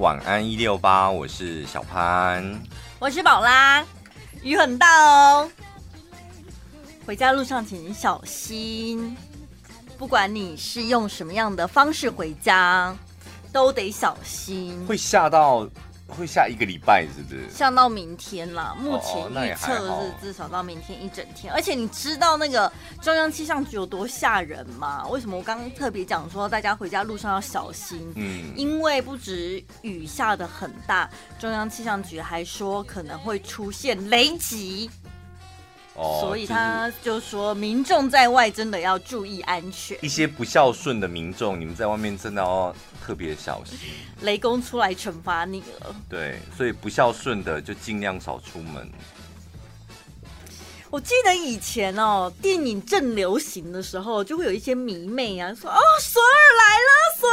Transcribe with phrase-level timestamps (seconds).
[0.00, 2.58] 晚安一六八，我是小潘，
[2.98, 3.84] 我是宝拉，
[4.42, 5.50] 雨很大哦，
[7.04, 9.14] 回家路上请小心。
[9.98, 12.96] 不管你是用什么样的方式回家，
[13.52, 14.82] 都得小心。
[14.86, 15.68] 会吓到。
[16.10, 17.48] 会下一个礼拜是不是？
[17.50, 19.72] 下到明天啦，目前预测
[20.02, 21.52] 是至少到明天一整天。
[21.52, 22.70] 而且你知道那个
[23.00, 25.06] 中央气象局有多吓人吗？
[25.08, 28.12] 为什么我刚刚特别讲说大家回家路上要小心？
[28.16, 31.08] 嗯，因为不止雨下的很大，
[31.38, 34.90] 中央气象局还说可能会出现雷击。
[36.00, 39.96] 哦，所以他就说民众在外真的要注意安全。
[40.02, 42.74] 一些不孝顺的民众，你们在外面真的要。
[43.00, 43.76] 特别小心，
[44.20, 45.96] 雷公出来惩罚你了。
[46.08, 48.88] 对，所以不孝顺的就尽量少出门。
[50.90, 57.28] 我记得以前哦，电影正流行的时候，就会有一些迷妹啊说：“哦，索尔来了，索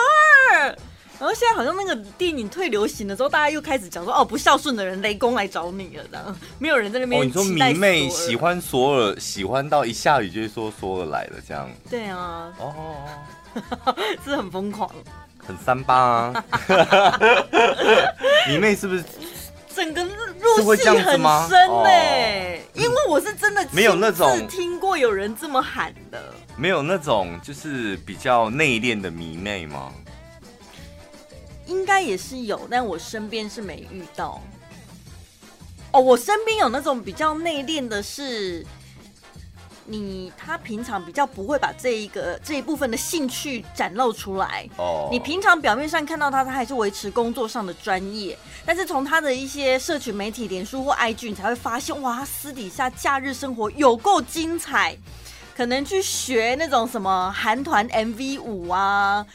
[0.55, 0.77] 尔。”
[1.19, 7.19] 然后现在好像那个电影退流行了之后，大家又开始讲说：“哦，不孝顺的人，雷公来找你了。”这样，没有人在那边。
[7.21, 11.69] 哦，你说迷妹喜欢索尔，喜欢到一下雨就会说索尔来了，这样。
[11.89, 12.53] 对啊。
[12.59, 12.95] 哦，
[14.23, 14.89] 是很疯狂。
[15.39, 16.45] 很三八啊！
[18.49, 19.03] 迷妹是不是
[19.73, 21.83] 整个入戏很深呢？
[21.85, 22.61] 欸？
[22.73, 29.93] 因为我是真的没有那种听过有人这么喊的，没有那种就是比较内敛的迷妹吗？
[31.67, 34.41] 应该也是有，但我身边是没遇到。
[35.91, 38.65] 哦，我身边有那种比较内敛的是。
[39.89, 45.07] 你他平常比较不会把这一个这一部分的兴趣展露出来哦。
[45.07, 45.09] Oh.
[45.09, 54.93] 你平常表面上看到他，他还是维持工作上的专业，但是从他的一些社群媒体、脸书或 IG，你才会发现，哇，他私底下假日生活有够精彩，
[55.55, 59.25] 可能去学那种什么韩团 MV 舞啊。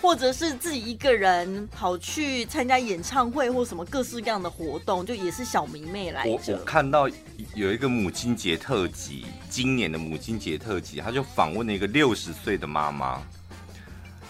[0.00, 6.54] 或者是自己一个人跑去参加演唱会或什么各式各样的活动，就也是小迷妹来着。
[6.54, 7.08] 我我看到
[7.54, 13.20] 有一个母亲节特辑，今年的母亲节特辑，他就访问了一个六十岁的妈妈，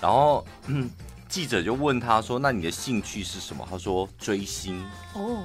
[0.00, 0.91] 然后嗯，
[1.28, 4.84] 记者就问他说：“那你的兴趣是什么？”他说：“追星。”
[5.15, 5.44] 哦，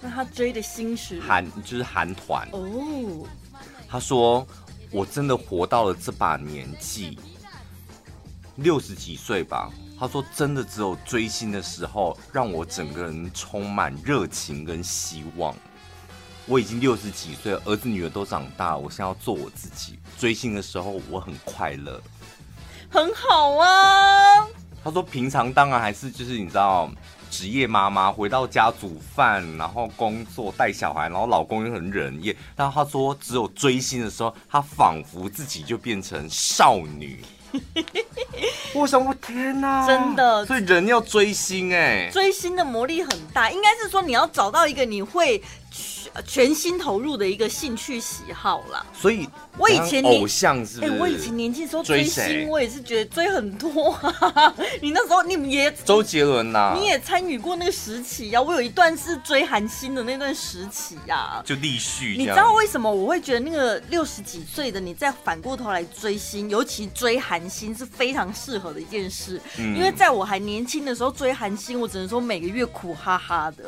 [0.00, 2.48] 那他追的星是韩，就是韩团。
[2.50, 3.24] 哦，
[3.88, 4.44] 他说
[4.90, 7.16] ：“我真的活到了这把年纪。”
[8.58, 15.54] 六十几岁吧，他说：“真的只有追星的时候，让我整个人充满热情跟希望。
[16.44, 19.98] 我已经六十几岁，儿子女儿都长大，我现在要做我自己。
[20.18, 22.02] 追星的时候，我很快乐，
[22.90, 24.44] 很好啊。”
[24.82, 26.90] 他说：“平常当然还是就是你知道，
[27.30, 32.34] 职业妈妈回到家煮饭，然后工作带小孩，然后老公又很忍业。
[32.56, 37.22] 但她说，只有追星的时候，她仿佛自己就变成少女。
[38.74, 45.42] ”我想，我天哪，真的，所以人要追星哎，追星的魔力很大，应该是说你要找到一个你会。
[46.26, 49.28] 全心投入的一个兴趣喜好啦，所以
[49.58, 50.92] 我以前偶像是不是？
[50.92, 53.98] 哎，我以前年轻的时候追星，我也是觉得追很多。
[54.80, 58.40] 你那时候你也周杰伦呐，你也参与过那个时期呀？
[58.40, 62.14] 我有一段是追韩星的那段时期呀，就立续。
[62.16, 69.40] 你知道为什么我会觉得那个六十几岁的你再反过头来追星，尤其追韩星是非常适合的一件事？
[69.58, 73.64] 因为在我还年轻的时候追韩星，我只能说每个月苦哈哈的。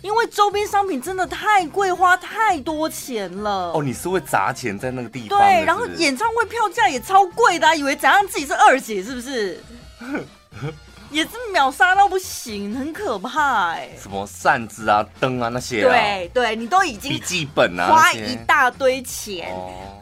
[0.00, 3.72] 因为周边商品真的太贵，花太多钱了。
[3.72, 5.38] 哦，你是会砸钱在那个地方？
[5.40, 9.62] 对，然后演唱会票价也超贵的啊，以为怎样自己是二姐是不是？
[11.10, 13.98] 也是秒杀到不行，很可怕哎、欸！
[13.98, 15.88] 什么扇子啊、灯啊那些、啊？
[15.90, 19.50] 对对，你都已经笔记本啊，花一大堆钱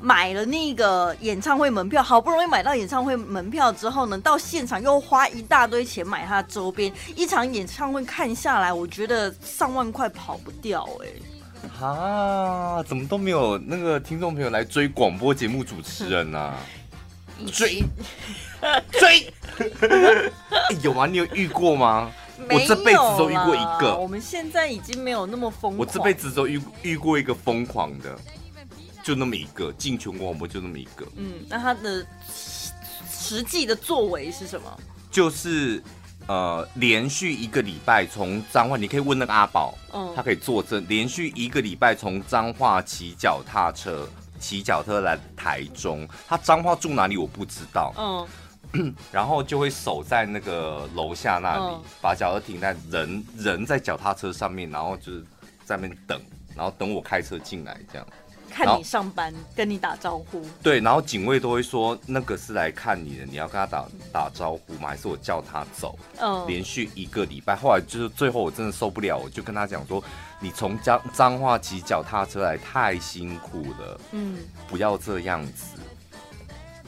[0.00, 11.22] 买了那个演唱会门票，好不容易买到演唱会门票之后呢，到现场又花一大堆钱买它周边，一场演唱会看下来，我觉得上万块跑不掉哎、欸！
[11.80, 16.58] 啊，怎么都没有那个听众朋友来追广播节目主持人呢、啊？
[17.52, 17.82] 追
[18.92, 19.32] 追。
[20.82, 21.06] 有吗？
[21.06, 22.10] 你有遇过吗？
[22.50, 23.96] 我这辈子都遇过一个。
[23.96, 25.78] 我们现在已经没有那么疯狂。
[25.78, 28.18] 我这辈子都遇遇过一个疯狂的，
[29.02, 31.06] 就那么一个，进全国广播就那么一个。
[31.16, 32.06] 嗯，那他的
[33.10, 34.80] 实际的作为是什么？
[35.10, 35.82] 就是
[36.26, 44.08] 呃，连续一个礼拜从彰化，你可以问那个阿宝，嗯，他可以作证，连续一个礼拜从彰化骑脚踏车，
[44.40, 46.08] 骑脚踏车来台中。
[46.26, 48.26] 他彰化住哪里我不知道，嗯。
[49.12, 55.24] 然后就会守在那个楼下那里，哦、把脚都停在人人在脚踏车上面，然后就是
[55.64, 56.20] 在那边等，
[56.54, 58.06] 然后等我开车进来这样。
[58.56, 60.42] 看你上班，跟你打招呼。
[60.62, 64.88] 对，然后警卫都会说那个是来看你的，你要跟他打打招呼吗？
[64.88, 65.98] 还是我叫他走？
[66.18, 70.02] 嗯，连续一个礼拜，后来就是最后我真的受不了，我就跟他讲说，
[70.40, 75.76] 你从彰彰化骑脚踏车来太辛苦了，嗯，不要这样子。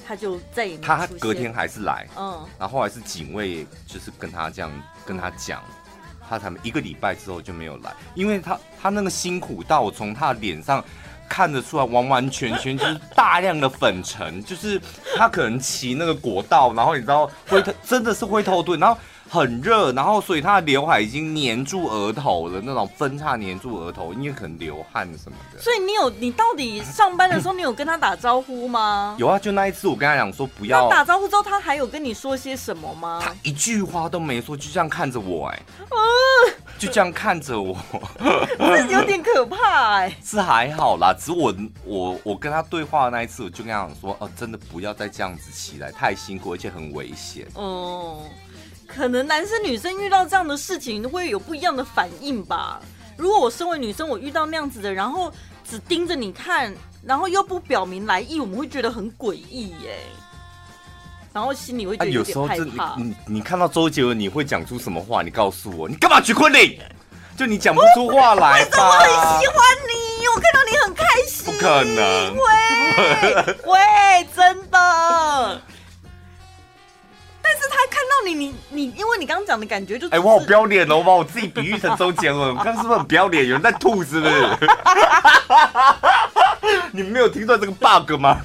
[0.07, 4.73] 他就再也他隔天还是来，嗯，然后后来是警卫就是跟他这样
[5.05, 5.63] 跟他讲。
[6.31, 10.85] 他才一个礼拜之后就没有来，因为他他那个辛苦到我从他的脸上
[11.29, 14.81] 看得出来，完完全全就是大量的粉尘，就是
[15.17, 18.99] 他可能骑那个国道，然后你知道灰头真的是灰透退，然后。
[19.29, 25.61] 很热，然后所以他的刘海已经黏住额头了，那种分叉黏住额头，因为可能流汗什么的。
[25.61, 29.15] 所以你有，你到底上班的时候你有跟他打招呼吗？
[29.19, 30.89] 有啊，就那一次我跟他讲说不要。
[30.89, 33.21] 那打招呼之后，他还有跟你说些什么吗？
[33.23, 37.77] 他一句话都没说，就这样看着我，哎，嗯，就这样看着我，
[38.59, 40.17] 这有点可怕，哎。
[40.25, 41.55] 是还好啦，只是我
[41.85, 47.47] 我我跟他对话的那一次，我就跟他讲说，哦，真的不要再这样子起来，太辛苦，而且很危险。
[47.55, 48.23] 哦。
[48.89, 52.81] 可能男生女生遇到这样的事情会有不一样的反应吧。
[53.17, 55.33] 如果我身为女生，我遇到那样子的，然后
[55.69, 56.75] 只盯着你看，
[57.05, 60.01] 然后又不表明来意，我们会觉得很诡异耶。
[61.33, 62.85] 然后心里会觉得有点害怕。
[62.85, 65.23] 啊、你你看到周杰伦，你会讲出什么话？
[65.23, 66.81] 你告诉我，你干嘛去昆凌？
[67.37, 68.79] 就你讲不出话来吧？
[68.79, 69.09] 我很
[69.41, 69.57] 喜欢
[69.87, 71.45] 你，我看到你很开心。
[71.45, 75.61] 不可能，喂喂，真的。
[77.51, 83.47] 但是他看到你，你你，因为你刚刚讲的感觉就，哎、欸，我好不要脸哦，我把我自己比喻成周杰伦， 我刚刚是不是很不要脸？
[83.47, 84.49] 有人在吐是不是？
[86.93, 88.39] 你们没有听到这个 bug 吗？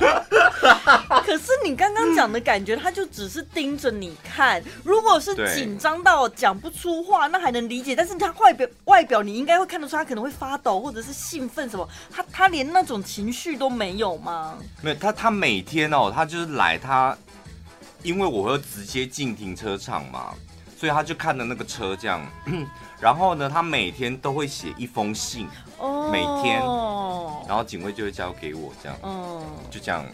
[1.26, 4.64] 可是你刚刚讲的感觉，他就只是盯着你看。
[4.84, 7.94] 如果是紧张到讲不出话，那还能理解。
[7.96, 11.88] 但是他外表外表，你应该会看得出他可能会发抖，或者是兴奋什么。
[12.10, 14.58] 他他连那种情绪都没有吗？
[14.82, 17.18] 没有，他他每天哦，他就是来他。
[18.04, 20.34] 因为我会直接进停车场嘛，
[20.78, 22.22] 所以他就看着那个车这样，
[23.00, 25.48] 然后呢，他每天都会写一封信，
[25.80, 26.60] 哦，每天，
[27.48, 29.42] 然后警卫就会交给我这样，嗯，
[29.72, 30.06] 就这样，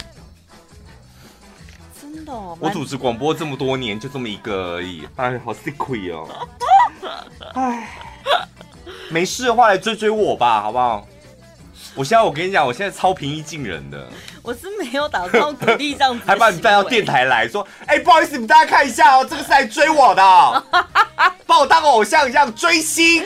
[1.99, 6.47] 真的，哦，我主持广播这么多年，就这么一个而已， 哎，好 secret 哦，
[7.55, 7.89] 哎，
[9.09, 11.07] 没事的话来追追我吧，好不好？
[11.95, 14.07] 我现在我跟你讲，我现在超平易近人的。
[14.41, 20.21] 我是没有打算鼓励这样子，还把你带到电台来说，哎、欸，不好意思，你们大家看一下哦，这个是来追我的，
[21.45, 23.23] 把我当偶像一样追星。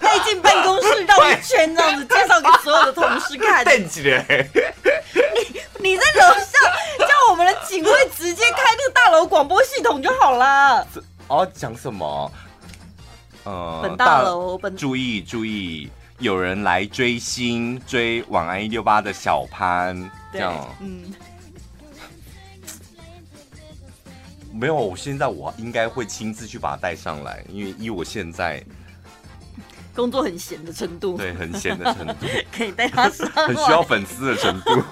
[0.00, 3.64] 带进办公室绕一圈，这样子介绍给所有的同事看。
[3.64, 4.24] 瞪起来！
[5.34, 5.60] 你
[5.90, 6.58] 你在楼下
[6.98, 10.86] 叫我们的警卫直接开那个大楼广播系统就好了。
[11.28, 12.30] 哦，讲什么？
[13.44, 15.90] 呃，本大楼本注意注意。
[16.18, 21.12] 有人来追星，追晚安一六八的小潘，这样，嗯，
[24.52, 28.62] 没有，我现在我应该会亲自去把他带上来，因为以我现在
[29.94, 32.14] 工作很闲的程度，对，很闲的程度，
[32.50, 34.70] 可以带他上来， 很需要粉丝的程度。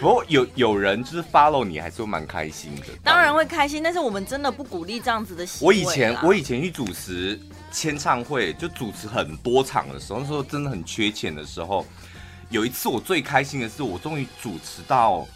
[0.00, 2.86] 不过有有人就是 follow 你，还是会蛮开心的。
[3.02, 5.66] 当然会开心，但是我们真的不鼓励这样子的行为。
[5.66, 7.40] 我以前我以前去主持。
[7.70, 11.84] 签唱会就主持很多场的时候，那时候真的很缺钱的时候，
[12.48, 15.26] 有一次我最开心的是，我终于主持到，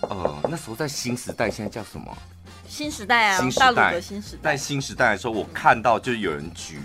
[0.00, 2.12] 呃，那时候在新时代，现在叫什么？
[2.66, 4.50] 新时代啊，新时代的新时代。
[4.50, 6.80] 在新时代的时候，我看到就是有人举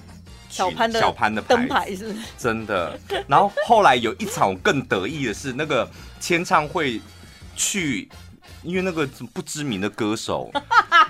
[0.50, 3.00] 小潘的小潘的灯牌，是真的。
[3.28, 5.90] 然后后来有一场我更得意的是，那个
[6.20, 7.02] 签唱会
[7.56, 8.10] 去，
[8.64, 10.52] 因为那个不知名的歌手，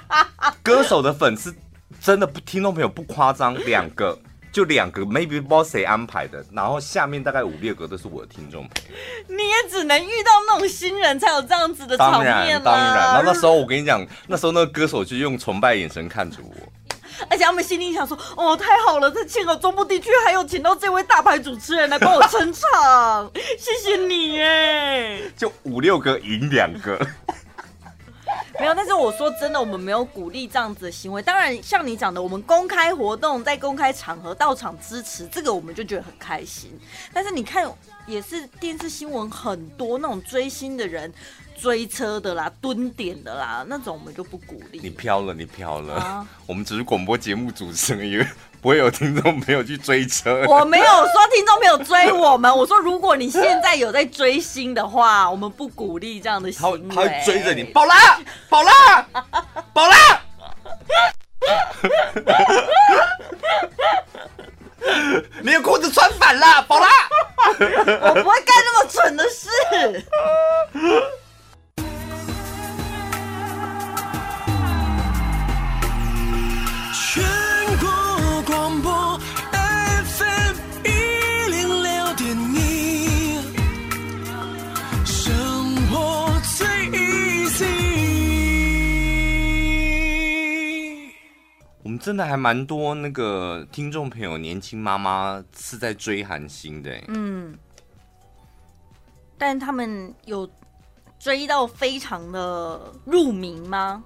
[0.63, 1.55] 歌手的粉丝。
[2.01, 4.17] 真的不，听众朋友不夸张，两个
[4.51, 9.35] 就两个，maybe 不知道谁安排的，然后下面大概五六个都是我的听众朋友。
[9.35, 12.61] 你也只能遇到那种新人才有这样子的场面。
[12.63, 12.95] 当然，当然。
[12.95, 16.53] 然后那时候我跟你讲，那时候那个歌手就用崇拜眼神看着我，
[17.29, 26.99] 而且他们心里想说：“哦，太好了，在庆和中部地区还有请到这位大牌主持人来帮我撑场， 谢谢你耶。”就五六个赢两个。
[28.59, 31.21] 没有，但是我说真的，我们没有鼓励这样子的行为。
[31.21, 36.77] 当然，像你讲的，我们公开活动在公开场合到场支持，这个我们就觉得很开心。
[37.13, 37.71] 但是你看，
[38.07, 41.13] 也是电视新闻很多那种追星的人。
[41.59, 44.79] 追车的啦，蹲点的啦，那种我们就不鼓励。
[44.79, 45.95] 你飘了，你飘了。
[45.95, 48.27] 啊、 我们只是广播节目主持人，因为
[48.61, 50.45] 不会有听众朋友去追车。
[50.47, 56.79] 我没有说听众朋友追我们，我说如果你现在有在追星的话，我们不鼓励这样的行为。
[56.93, 57.95] 他会追着你， 宝拉，
[58.47, 59.01] 宝拉，
[59.73, 59.97] 宝拉。
[65.41, 66.87] 你裤子穿反了宝拉
[68.09, 69.47] 我不会干那么蠢的事。
[91.99, 97.57] 真的还蛮多那个听众朋友，年轻妈妈是在追韩星的，嗯，
[99.37, 100.49] 但他们有
[101.19, 104.03] 追到非常的入迷吗？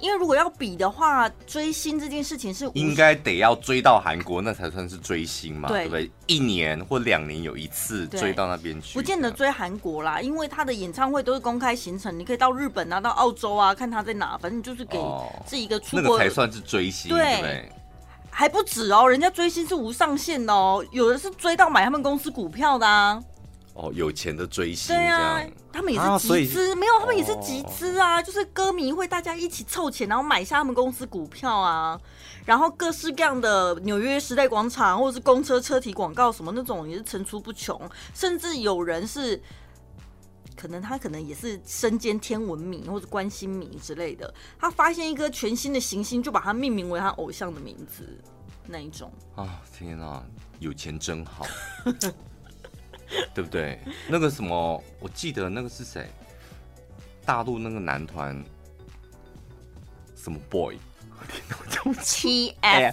[0.00, 6.10] 因为如果要比的话，追星这件事情是应该得要追到韩国，那才算是追星嘛，对，对不对？
[6.26, 14.98] 一年或两年有一次追到那边去，不见得追韩国啦，因为他的演唱会都是公开行程，你可以到日本啊，到澳洲啊，看他在哪，反正就是给
[15.48, 17.72] 是一个出国、哦、那个才算是追星，对，对，对，
[18.30, 23.22] 还不止哦，人家追星是无上限的哦，有的是追到买他们公司股票的啊。
[23.74, 32.00] 哦，有钱的追星，对啊，他们也是集资，啊、没有，他们也是集资啊，就是歌迷会大家一起凑钱，然后买下他们公司股票啊，
[32.44, 37.80] 然后各式各样的纽约时代广场或者是公车车体广告什么那种也是层出不穷，
[38.14, 39.42] 甚至有人是，
[40.54, 48.08] 可能他可能也是身兼天文迷或者关心迷之类的，他发现一个全新的行星，就把它命名为他偶像的名字，
[48.68, 49.10] 那一种。
[49.34, 50.22] 啊，天哪，
[50.60, 51.44] 有钱真好。
[53.34, 53.78] 对不对？
[54.08, 56.08] 那个什么，我记得那个是谁？
[57.24, 58.44] 大陆那个男团
[60.16, 61.84] 什么 boy？TF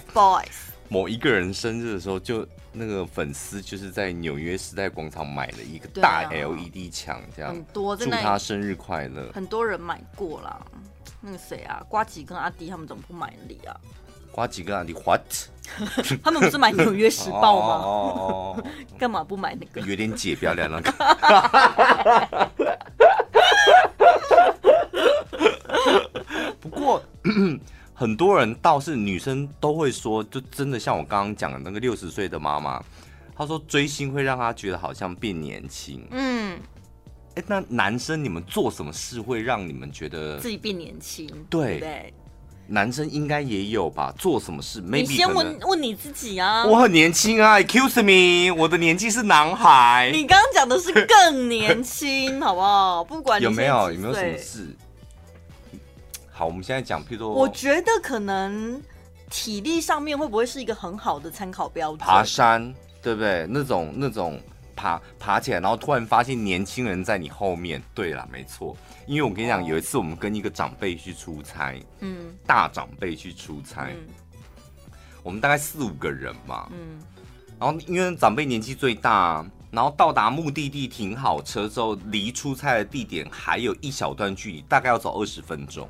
[0.14, 0.70] Boys。
[0.88, 9.30] 某一个人生日的时候，就那个粉丝就是在纽约时代广场买了一个大 LED 墙，这样很多，祝他生日快乐。
[9.32, 10.66] 很多人买过了。
[11.20, 11.82] 那个谁啊？
[11.88, 13.80] 瓜吉跟阿迪他们怎么不买礼啊？
[14.32, 15.20] 呱吉跟阿弟 what？
[16.22, 17.74] 他们不是买《纽约时报》吗？
[17.84, 18.64] 哦哦，
[18.98, 19.80] 干嘛不买那个？
[19.82, 20.82] 有点解标亮了。
[26.60, 27.02] 不过
[27.94, 32.82] 很多人倒是女生都会说，就真的像我刚刚讲的那个六十岁的妈妈，
[33.36, 36.06] 她说追星会让她觉得好像变年轻。
[36.10, 36.58] 嗯，
[37.36, 41.26] 哎，那男生你们做什么事会让你们觉得自己变年轻？
[41.48, 42.12] 对对。
[42.66, 44.14] 男生应该也有吧？
[44.18, 44.80] 做什么事？
[44.80, 46.64] 你先问问你自己啊！
[46.64, 50.10] 我很年轻啊，Excuse me，我的年纪是男孩。
[50.12, 53.04] 你刚刚讲的是更年轻， 好不好？
[53.04, 54.76] 不管你有没有有没有什么事？
[56.30, 58.80] 好，我们现在讲，譬如说，我觉得可能
[59.28, 61.98] 体力上面会不会是一个很好的参考标准？
[61.98, 63.46] 爬山，对不对？
[63.50, 64.40] 那种那种。
[64.82, 67.80] 爬爬起来，然后突然发现年轻人在你后面。
[67.94, 74.08] 对了，没错，因为我跟你讲，有一次我们跟一个长辈去出差，嗯，大长辈去出差，嗯，
[75.22, 76.98] 我们大概四五个人嘛，嗯，
[77.60, 85.88] 然后因为长辈年纪最大，然后到达目的地停好车之后，离出差的地点还有一小段距离，大概要走二十分钟，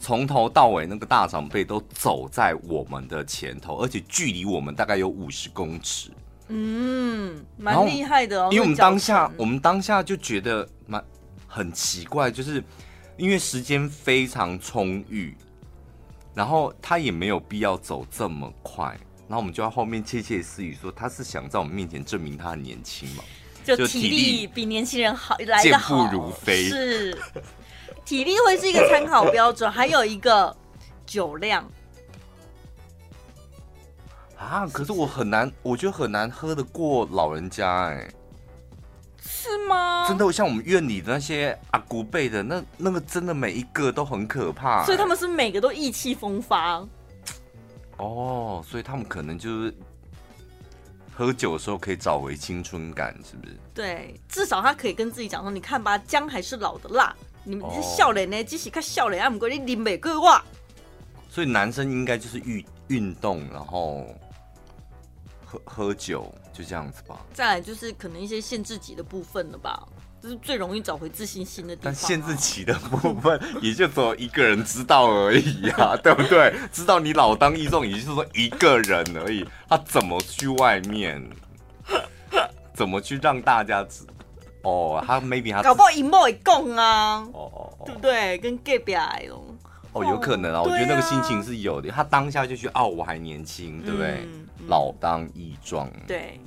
[0.00, 6.10] 从头到尾那个大长辈都走在我们的前头，而且距离我们大概有五十公尺。
[6.48, 8.48] 嗯，蛮厉害的哦。
[8.52, 11.02] 因为我们当下，我们当下就觉得蛮
[11.46, 12.62] 很奇怪，就是
[13.16, 15.36] 因为时间非常充裕，
[16.34, 18.96] 然后他也没有必要走这么快，
[19.28, 23.24] 然后我们就在后面窃窃私语说，他是想在我们面前证明他很年轻嘛？
[23.64, 26.68] 就体力比年轻人好，来健步如飞。
[26.68, 27.18] 是，
[28.04, 30.56] 体力会是一个参考标准，还有一个
[31.04, 31.68] 酒量。
[34.38, 34.68] 啊！
[34.72, 38.08] 可是我很难，我觉得很难喝得过老人家哎，
[39.18, 40.06] 是吗？
[40.06, 46.86] 真的，像我们院里的那些阿古辈的，那那个真的每一个都很可怕，所以他们是每个都意气风发。
[47.96, 49.74] 哦，所以他们可能就是
[51.14, 53.56] 喝酒的时候可以找回青春感，是不是？
[53.72, 60.44] 对，至少他可以跟自己讲说：“你看吧，姜还是老的辣。”你们是笑脸呢，即使看笑脸，啊，不过你林美个话。
[61.30, 64.06] 所以男生应该就是运运动，然后。
[65.48, 69.86] 喝喝酒就这样子吧，再来就是可能一些限制级的部分了吧，
[70.20, 71.92] 这是最容易找回自信心的地方。
[71.92, 76.52] 但限制级的部分 也就只有一个人知道而已啊， 对不对？
[76.72, 79.46] 知道你老当益壮，也就是说一个人而已。
[79.68, 81.22] 他怎么去外面？
[82.74, 84.04] 怎么去让大家知？
[84.62, 88.36] 哦，他 maybe 他搞不好一莫一共啊，哦哦哦，对不对？
[88.38, 89.45] 跟隔壁来哦。
[89.96, 91.90] 哦，有可能啊，我觉得那个心情是有的。
[91.90, 94.26] 他当下就觉得哦，我还年轻，对不对？
[94.32, 96.40] 嗯老当益壮，对，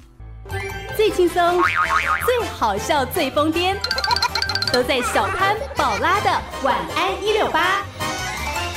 [0.97, 1.61] 最轻松、
[2.25, 3.77] 最好笑、最疯癫，
[4.73, 6.29] 都在小潘宝拉的
[6.61, 7.85] 晚安一六八。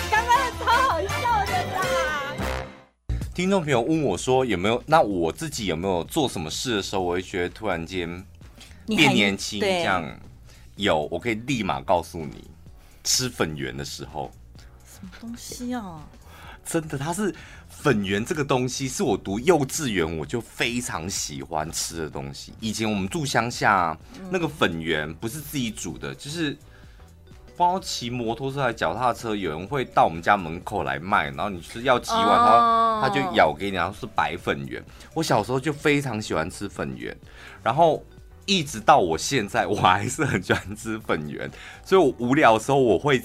[0.08, 2.36] 刚刚超好笑的啦！
[3.34, 4.80] 听众朋友问我说有没有？
[4.86, 8.24] 那我自己有没有做什么事的时候，我会觉得突然间
[8.86, 10.04] 变年轻这样？
[10.76, 12.48] 有，我可以立马告诉你，
[13.02, 14.30] 吃粉圆的时候，
[15.02, 16.00] 什么东西啊？
[16.64, 17.34] 真的，它是
[17.68, 22.52] 粉圆这个东西，是我读幼稚园我就非常喜欢吃的东西。
[22.60, 23.98] 以前我们住乡下，
[24.30, 26.56] 那个粉圆不是自己煮的，就是。
[27.54, 34.82] 包骑摩托车还脚踏车，有人会到我们家门口来卖，然后你是要几碗，他他就舀给你，然后是白粉圆。
[35.12, 37.14] 我小时候就非常喜欢吃粉圆，
[37.62, 38.02] 然后
[38.46, 41.48] 一直到我现在，我还是很喜欢吃粉圆。
[41.84, 43.22] 所以我无聊的时候，我会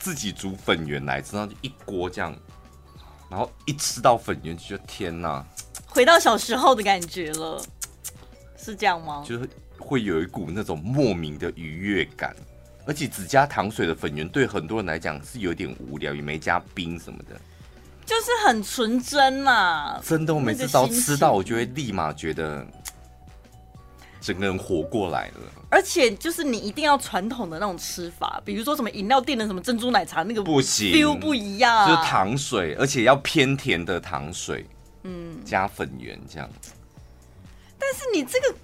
[0.00, 2.34] 自己煮粉圆来吃，然后就一锅这样，
[3.30, 5.44] 然后一吃到粉圆就觉得天哪，
[5.86, 7.62] 回到小时候的感觉了，
[8.58, 9.22] 是这样吗？
[9.24, 12.34] 就是会有一股那种莫名的愉悦感。
[12.86, 17.38] 而且只加糖水的粉圆，对很多人来讲是有点无聊，也没加冰什么的，
[18.06, 20.00] 就是很纯真嘛。
[20.00, 22.66] 真的，我每次都吃到，我就会立马觉得
[24.20, 25.40] 整个人活过来了。
[25.70, 34.66] 而且就是你一定要传统的那种吃法，比如说什么饮料店的什么珍珠奶茶，那个不行，feel 不一样，就是糖水，而且要偏甜的糖水，
[35.04, 36.48] 嗯，加粉圆这样。
[37.78, 38.54] 但是你这个。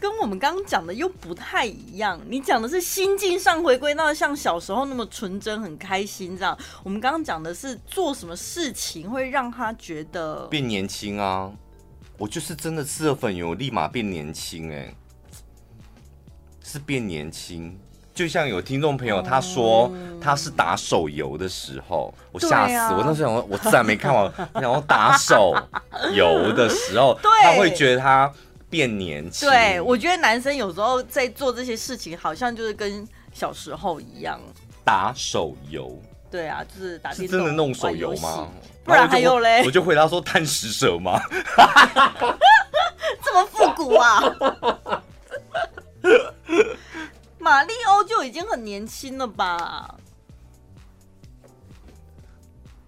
[0.00, 6.56] 跟我们刚刚讲的又不太一样，你讲的是心境上回归到像小时候那么纯真、很开心这样。
[6.82, 11.52] 我们刚刚讲的是做什么事情会让他觉得变年轻啊？
[12.20, 14.94] 我就是真的吃了粉圆，我立马变年轻哎、欸，
[16.62, 17.74] 是变年轻。
[18.14, 25.54] 就像有听众朋友他说他是打手游的时候，我吓死、啊、我，那时候我自然没看完， 然后打手
[26.14, 28.30] 游的时候，他会觉得他。
[28.68, 34.38] 变年轻，对，我觉得男生有时候在做这些事情，好像就是跟小时候一样，
[34.84, 36.00] 打手游。
[36.30, 38.48] 对啊，就是打是真的弄手游吗？
[38.84, 41.20] 不然还有嘞，我就回答说贪食蛇吗？
[43.22, 44.22] 这么复古啊！
[47.38, 49.94] 马里欧就已经很年轻了吧？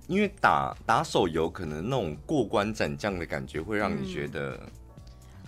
[0.06, 4.70] 因为打打手游，可能那种过关斩将的感觉，会让你觉得、嗯。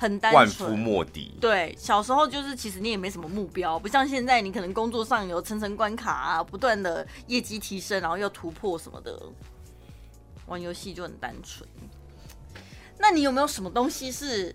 [0.04, 1.34] 很单纯，万夫莫敌。
[1.40, 9.18] 对，小时候就是其实你也没什么目标，不像现在你可能工作上有层层关卡啊，不断的业绩提升，然后要突破什么的。
[10.46, 11.66] 玩游戏就很单纯。
[12.98, 14.54] 那你有没有什么东西是，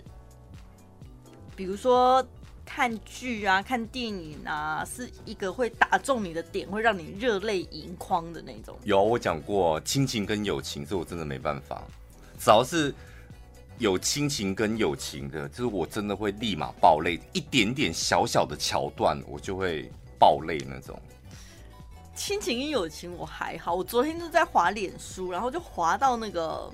[1.55, 2.23] 比如说
[2.63, 8.77] 看剧啊、看电影啊，是一个会打中你的点，会让你热泪盈眶的那种？
[8.83, 11.81] 有，我讲过亲情跟友情，这我真的没办法，
[12.37, 12.93] 只要是。
[13.79, 19.89] 有亲情跟友情的，就是我真的会立马爆泪，一点点小小的桥段我就会
[20.19, 21.01] 爆泪那种。
[22.13, 26.71] 亲情跟友情我还好，我昨天就在滑脸书，然后就滑到那个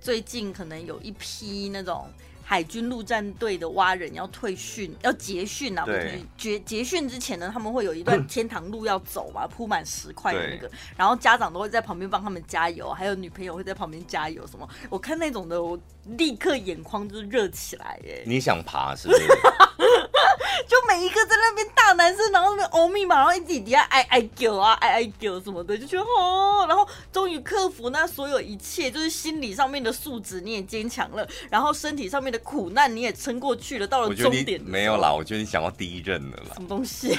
[0.00, 2.08] 最近可能有一批那种。
[2.52, 5.86] 海军陆战队的蛙人要退训，要结训啊！
[5.86, 14.68] 对，结结训之前呢，他们会有一段天堂路要走嘛，铺满石块的那个，然后家长都会在旁边帮他们加油，还有女朋友会在旁边加油什么。
[14.90, 15.80] 我看那种的，我
[16.18, 18.22] 立刻眼眶就是热起来耶！
[18.26, 19.20] 你想爬是不是？
[20.68, 34.60] 就每一个在那边大男生，然后那边欧密码，然后一直底下挨挨狗啊，挨挨狗什么的，就觉得哦，然后终于克服那所有一切，就是心理上面的素质你也坚强了，然后身体上面的苦难你也撑过去了，到了终点。
[34.62, 36.54] 没有啦，我觉得你想到第一任了啦。
[36.54, 37.18] 什么东西？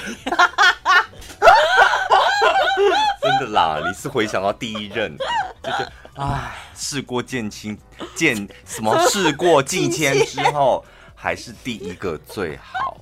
[3.22, 5.16] 真的啦，你是回想到第一任，
[5.62, 7.76] 就是唉，事过境迁，
[8.14, 12.96] 见什么事过境迁之后，还是第一个最好。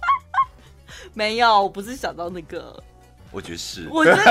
[1.14, 2.83] 没有，我不是想到那个。
[3.31, 4.22] 我觉得是，我觉得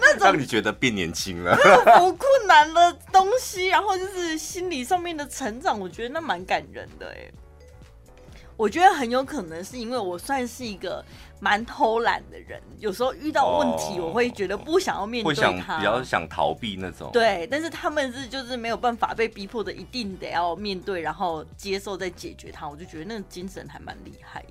[0.00, 1.56] 那种 让你觉得变年轻了，
[1.98, 7.30] 不困难的东西，然后就是心理上面的成长，我觉得那蛮感人的哎。
[8.56, 11.04] 我觉得很有可能是因为我算是一个
[11.40, 17.10] 蛮偷懒的人，有时候遇到问题，我会觉得不想要面对它，会想比较想逃避那种。
[17.12, 22.68] 对，但是他们是就是没有办法被逼迫的，一定得要面对，然后接受再解决它。
[22.68, 24.48] 我就觉得那个精神还蛮厉害的。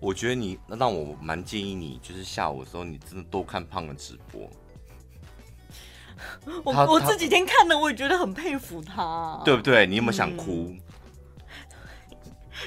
[0.00, 4.50] 我觉得你那让我蛮建议你，就是下午的时候，你真的多看胖的直播。
[6.64, 9.86] 我我这几天看了，我也觉得很佩服他，对不对？
[9.86, 10.70] 你有没有想哭？
[10.70, 10.80] 嗯、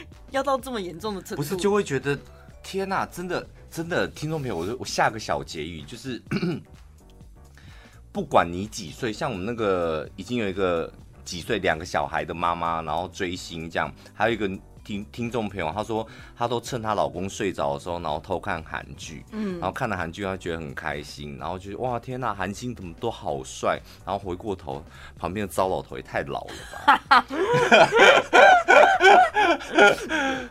[0.29, 1.37] 要到这么严重的程度？
[1.37, 2.17] 不是，就会觉得
[2.61, 6.21] 天哪，真的真的，听众朋友，我我下个小结语就是，
[8.13, 10.91] 不管你几岁，像我们那个已经有一个
[11.25, 14.47] 几岁两个小孩的妈妈，然后追星这样，还有一个。
[14.83, 16.05] 听听众朋友，她说
[16.37, 24.83] 她都趁她老公睡着的时候，然后偷看韩剧，嗯，然后看了韩剧，她觉得很开心，然后就哇天哪，韩星怎么都好帅，然后回过头，
[25.17, 26.53] 旁边的糟老头也太老了
[27.09, 27.25] 吧，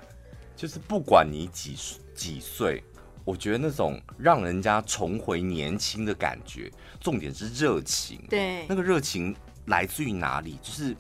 [0.57, 1.77] 就是不管你几
[2.15, 2.83] 几岁。
[3.25, 6.69] 我觉得那种让人家重回年轻的感觉，
[7.01, 8.21] 重点是热情。
[8.29, 9.33] 对，那个热情
[9.67, 10.59] 来自于哪里？
[10.61, 10.97] 就是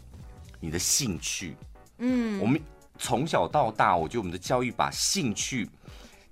[0.60, 1.56] 你的兴趣。
[1.98, 2.60] 嗯，我们
[3.02, 5.68] 从小到大，我觉得我们的教育把兴趣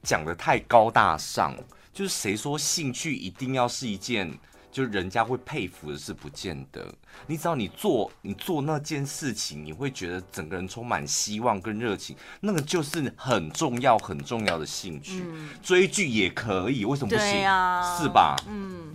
[0.05, 1.53] 讲得太高大上，
[1.93, 4.33] 就是谁说兴趣一定要是一件。
[4.73, 6.87] 就是人家会佩服的事不见得，
[7.27, 15.25] 你只要你做你做那件事情，你会觉得整个人充满希望跟热情，那个就是很重要很重要的兴趣。
[15.27, 17.45] 嗯、追剧也可以，为什么不行？
[17.45, 18.37] 啊、是吧？
[18.47, 18.95] 嗯。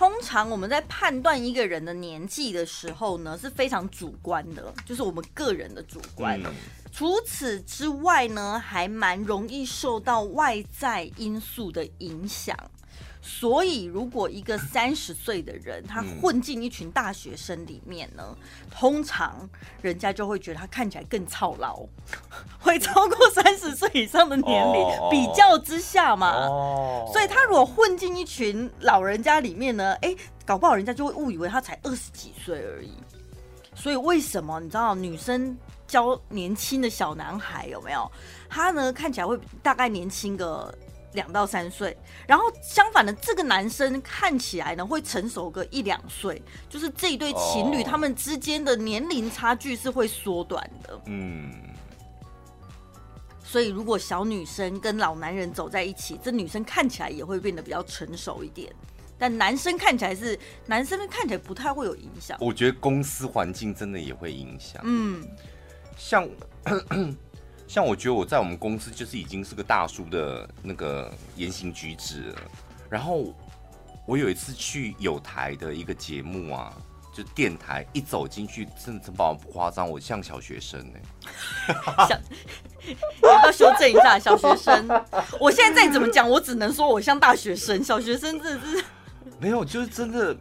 [0.00, 6.40] 通常我们在判断一个人的年纪的时候呢，是非常主观的，就是我们个人的主观。
[6.42, 6.54] 嗯、
[6.90, 12.56] 除此之外呢，还蛮容易受到外在因素的影响。
[13.32, 18.36] 所以，如果一个三十岁的人，他混进一群大学生里面呢，嗯、
[18.70, 19.48] 通常
[19.80, 21.86] 人家就会觉得他看起来更操劳，
[22.58, 26.32] 会超过三十岁以上的年龄，哦、比较之下嘛。
[26.48, 30.14] 哦、所以他如果混进一群老人家里面呢，哎，
[30.44, 32.92] 搞不好人家就会误以为他才二十几岁而已。
[33.74, 38.10] 所以为什么你知道女生教年轻的小男孩有没有？
[38.50, 40.74] 他呢看起来会大概年轻个。
[41.12, 41.96] 两到三岁，
[42.26, 47.86] 然后相反的，这个男生看起来呢会成熟个一两岁，就是这一对情侣，oh.
[47.86, 51.00] 他们之间的年龄差距是会缩短的。
[51.06, 51.52] 嗯，
[53.42, 58.72] 所以如果小女生跟老男人走在一起，这女生看起来也会变得比较成熟一点，
[59.18, 62.38] 但男生看起来是男生看起来不太会有影响。
[62.40, 64.80] 我觉得公司环境真的也会影响。
[64.84, 65.26] 嗯，
[65.96, 66.28] 像。
[67.70, 72.42] 像我觉得我在我们公司就是已经是个大叔的那个言行举止了。
[72.88, 73.32] 然后
[74.04, 76.74] 我有一次去有台的一个节目啊，
[77.14, 80.98] 就电台一走进去，真的真把我不夸张，我像小学生呢、
[81.68, 81.74] 欸。
[82.08, 82.20] 小，
[83.22, 84.18] 要不要修正一下？
[84.18, 84.88] 小学生，
[85.38, 87.84] 我现在再怎么讲，我只能说我像大学生。
[87.84, 88.84] 小学生真的是
[89.38, 90.36] 没有，就是真的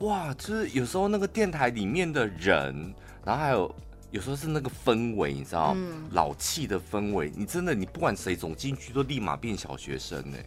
[0.00, 2.92] 哇，就是有时候那个电台里面的人，
[3.24, 3.72] 然后还有。
[4.14, 10.38] 有时候是那个氛围，你知道，嗯、老气的氛围，你真的，你不管谁走进去，都立马变小学生呢。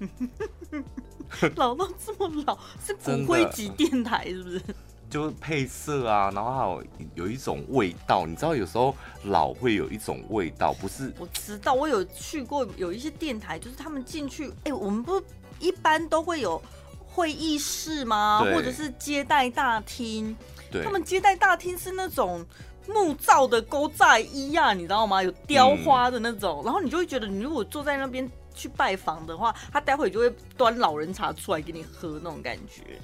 [1.58, 4.62] 老到这么老，是骨灰级电台是不是？
[5.10, 6.84] 就是配色啊，然后还有
[7.16, 11.14] 有一种味道，你知道，有时候老会有一种味道，不是？
[11.20, 15.22] 我知道，我有去过有一些电台，就是他们进去，哎、欸，我们不
[15.60, 16.62] 一般都会有
[17.06, 18.40] 会议室吗？
[18.40, 20.34] 或者是接待大厅？
[20.72, 22.46] 对，他们接待大厅是那种。
[22.88, 25.22] 木造的勾寨衣呀，你知道吗？
[25.22, 33.00] 有雕花的那种，嗯、然后你就会觉得，你如果坐在那边去拜访的话，他待会就会端老人茶出来给你喝那种感觉。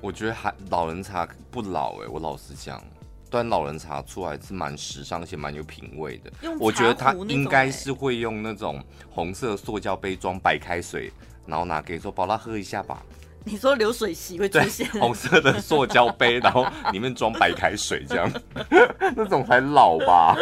[0.00, 2.82] 我觉得还老人茶不老哎、欸，我老实讲，
[3.30, 6.32] 端老人茶出来是蛮时尚且蛮有品味的。
[6.58, 11.12] 我觉得他应该是会用那种红色塑胶杯装白开水，
[11.46, 13.00] 然后拿给你说，宝拉喝一下吧。
[13.44, 18.30] 你说流水席会出现红色的塑胶杯， 然后里面装白开水，这样
[19.16, 20.36] 那种才老吧？